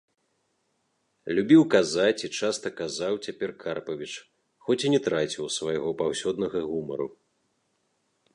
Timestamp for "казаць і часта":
1.73-2.67